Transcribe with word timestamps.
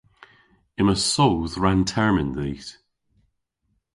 Yma 0.79 0.95
soodh 1.11 1.53
rann-termyn 1.61 2.31
dhis. 2.37 2.67